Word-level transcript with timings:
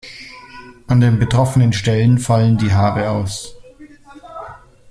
An 0.87 0.99
den 0.99 1.19
betroffenen 1.19 1.73
Stellen 1.73 2.17
fallen 2.17 2.57
die 2.57 2.73
Haare 2.73 3.11
aus. 3.11 3.53